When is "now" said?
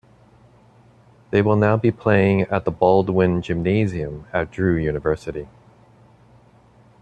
1.57-1.77